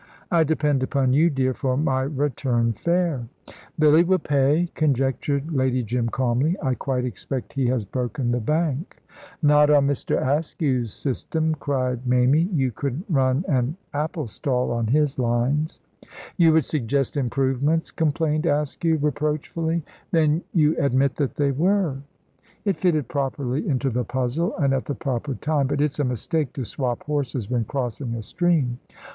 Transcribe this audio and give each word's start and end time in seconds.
"I 0.31 0.43
depend 0.43 0.81
upon 0.81 1.13
you, 1.13 1.29
dear, 1.29 1.53
for 1.53 1.77
my 1.77 2.01
return 2.01 2.73
fare." 2.73 3.27
"Billy 3.77 4.03
will 4.03 4.17
pay," 4.17 4.67
conjectured 4.73 5.51
Lady 5.51 5.83
Jim, 5.83 6.09
calmly: 6.09 6.57
"I 6.59 6.73
quite 6.73 7.05
expect 7.05 7.53
he 7.53 7.67
has 7.67 7.85
broken 7.85 8.31
the 8.31 8.39
bank." 8.39 8.97
"Not 9.43 9.69
on 9.69 9.85
Mr. 9.85 10.17
Askew's 10.19 10.91
system," 10.91 11.53
cried 11.53 12.07
Mamie; 12.07 12.49
"you 12.51 12.71
couldn't 12.71 13.05
run 13.09 13.45
an 13.47 13.77
apple 13.93 14.25
stall 14.25 14.71
on 14.71 14.87
his 14.87 15.19
lines." 15.19 15.79
"You 16.35 16.53
would 16.53 16.65
suggest 16.65 17.15
improvements," 17.15 17.91
complained 17.91 18.47
Askew, 18.47 18.97
reproachfully. 18.97 19.83
"Then 20.09 20.41
you 20.51 20.75
admit 20.79 21.15
that 21.17 21.35
they 21.35 21.51
were." 21.51 21.97
"If 22.65 22.77
fitted 22.77 23.07
properly 23.07 23.67
into 23.69 23.91
the 23.91 24.03
puzzle, 24.03 24.57
and 24.57 24.73
at 24.73 24.85
the 24.85 24.95
proper 24.95 25.35
time. 25.35 25.67
But 25.67 25.79
it's 25.79 25.99
a 25.99 26.03
mistake 26.03 26.53
to 26.53 26.65
swap 26.65 27.03
horses 27.03 27.51
when 27.51 27.65
crossing 27.65 28.15
a 28.15 28.23
stream." 28.23 28.79